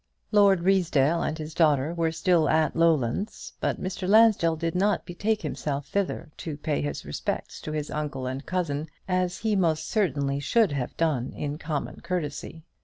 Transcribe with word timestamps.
Lord 0.31 0.63
Ruysdale 0.63 1.21
and 1.21 1.37
his 1.37 1.53
daughter 1.53 1.93
were 1.93 2.11
still 2.11 2.49
at 2.49 2.75
Lowlands; 2.75 3.53
but 3.59 3.79
Mr. 3.79 4.07
Lansdell 4.07 4.55
did 4.55 4.73
not 4.73 5.05
betake 5.05 5.43
himself 5.43 5.85
thither 5.89 6.31
to 6.37 6.57
pay 6.57 6.81
his 6.81 7.05
respects 7.05 7.61
to 7.61 7.71
his 7.71 7.91
uncle 7.91 8.25
and 8.25 8.43
cousin, 8.43 8.87
as 9.07 9.37
he 9.37 9.51
should 9.51 9.59
most 9.59 9.87
certainly 9.87 10.39
have 10.71 10.97
done 10.97 11.31
in 11.33 11.59
common 11.59 11.99
courtesy. 12.01 12.63